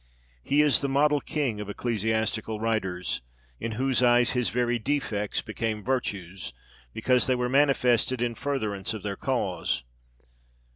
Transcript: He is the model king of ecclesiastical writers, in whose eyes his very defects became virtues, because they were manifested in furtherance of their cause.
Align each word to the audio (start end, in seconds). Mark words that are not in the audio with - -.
He 0.43 0.63
is 0.63 0.81
the 0.81 0.89
model 0.89 1.21
king 1.21 1.61
of 1.61 1.69
ecclesiastical 1.69 2.59
writers, 2.59 3.21
in 3.59 3.73
whose 3.73 4.01
eyes 4.01 4.31
his 4.31 4.49
very 4.49 4.79
defects 4.79 5.43
became 5.43 5.83
virtues, 5.83 6.53
because 6.91 7.27
they 7.27 7.35
were 7.35 7.47
manifested 7.49 8.19
in 8.19 8.33
furtherance 8.33 8.95
of 8.95 9.03
their 9.03 9.15
cause. 9.15 9.83